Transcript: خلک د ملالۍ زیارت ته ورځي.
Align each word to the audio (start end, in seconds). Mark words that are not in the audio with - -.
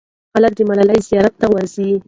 خلک 0.33 0.53
د 0.57 0.61
ملالۍ 0.69 0.99
زیارت 1.09 1.33
ته 1.41 1.47
ورځي. 1.51 1.89